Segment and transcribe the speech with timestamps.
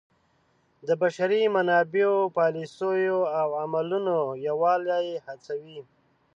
[0.87, 5.79] د بشري منابعو پالیسیو او عملونو یووالی هڅوي.